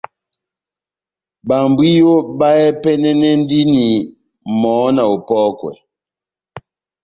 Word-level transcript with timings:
Babwiyo 1.47 2.13
bahɛpɛnɛnɛndini 2.39 3.85
mɔhɔ́ 4.59 4.89
na 4.95 5.03
opɔ́kwa 5.13 5.71